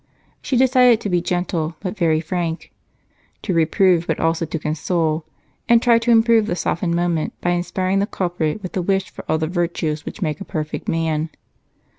[0.41, 2.71] She decided to be gentle, but very frank;
[3.43, 5.25] to reprove, but also to console;
[5.69, 9.11] and to try to improve the softened moment by inspiring the culprit with a wish
[9.11, 11.29] for all the virtues which make a perfect man.